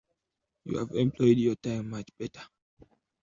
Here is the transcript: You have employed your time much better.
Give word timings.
You 0.63 0.79
have 0.79 0.93
employed 0.93 1.37
your 1.37 1.53
time 1.57 1.91
much 1.91 2.09
better. 2.17 2.41